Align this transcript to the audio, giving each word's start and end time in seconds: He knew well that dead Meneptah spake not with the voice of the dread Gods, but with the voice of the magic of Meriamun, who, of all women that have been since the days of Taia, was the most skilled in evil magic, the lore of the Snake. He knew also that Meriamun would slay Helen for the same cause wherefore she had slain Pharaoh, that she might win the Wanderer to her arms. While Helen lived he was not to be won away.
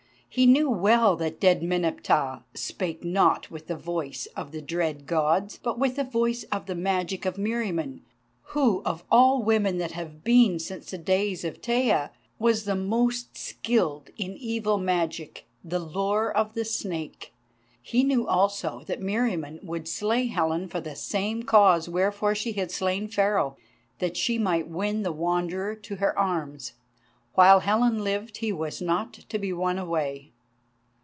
He 0.33 0.45
knew 0.45 0.69
well 0.69 1.17
that 1.17 1.41
dead 1.41 1.61
Meneptah 1.61 2.45
spake 2.53 3.03
not 3.03 3.51
with 3.51 3.67
the 3.67 3.75
voice 3.75 4.27
of 4.33 4.53
the 4.53 4.61
dread 4.61 5.05
Gods, 5.05 5.59
but 5.61 5.77
with 5.77 5.97
the 5.97 6.05
voice 6.05 6.43
of 6.53 6.67
the 6.67 6.73
magic 6.73 7.25
of 7.25 7.35
Meriamun, 7.37 7.99
who, 8.43 8.81
of 8.85 9.03
all 9.11 9.43
women 9.43 9.77
that 9.79 9.91
have 9.91 10.23
been 10.23 10.57
since 10.57 10.89
the 10.91 10.97
days 10.97 11.43
of 11.43 11.61
Taia, 11.61 12.11
was 12.39 12.63
the 12.63 12.77
most 12.77 13.37
skilled 13.37 14.09
in 14.17 14.37
evil 14.37 14.77
magic, 14.77 15.47
the 15.65 15.79
lore 15.79 16.31
of 16.31 16.53
the 16.53 16.63
Snake. 16.63 17.33
He 17.81 18.01
knew 18.01 18.25
also 18.25 18.83
that 18.85 19.01
Meriamun 19.01 19.59
would 19.65 19.85
slay 19.85 20.27
Helen 20.27 20.69
for 20.69 20.79
the 20.79 20.95
same 20.95 21.43
cause 21.43 21.89
wherefore 21.89 22.35
she 22.35 22.53
had 22.53 22.71
slain 22.71 23.09
Pharaoh, 23.09 23.57
that 23.99 24.15
she 24.15 24.37
might 24.37 24.69
win 24.69 25.03
the 25.03 25.11
Wanderer 25.11 25.75
to 25.75 25.97
her 25.97 26.17
arms. 26.17 26.71
While 27.33 27.61
Helen 27.61 28.03
lived 28.03 28.37
he 28.37 28.51
was 28.51 28.81
not 28.81 29.13
to 29.13 29.39
be 29.39 29.53
won 29.53 29.79
away. 29.79 30.33